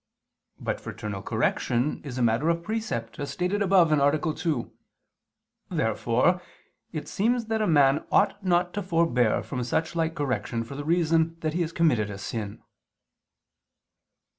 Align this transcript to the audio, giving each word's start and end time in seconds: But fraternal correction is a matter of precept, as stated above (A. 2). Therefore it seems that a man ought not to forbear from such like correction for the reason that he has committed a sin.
But 0.59 0.81
fraternal 0.81 1.21
correction 1.21 2.01
is 2.03 2.17
a 2.17 2.23
matter 2.23 2.49
of 2.49 2.63
precept, 2.63 3.19
as 3.19 3.29
stated 3.29 3.61
above 3.61 3.91
(A. 3.91 4.33
2). 4.35 4.71
Therefore 5.69 6.41
it 6.91 7.07
seems 7.07 7.45
that 7.45 7.61
a 7.61 7.67
man 7.67 8.03
ought 8.11 8.43
not 8.43 8.73
to 8.73 8.81
forbear 8.81 9.43
from 9.43 9.63
such 9.63 9.95
like 9.95 10.15
correction 10.15 10.63
for 10.63 10.73
the 10.73 10.83
reason 10.85 11.37
that 11.41 11.53
he 11.53 11.61
has 11.61 11.71
committed 11.71 12.09
a 12.09 12.17
sin. 12.17 12.63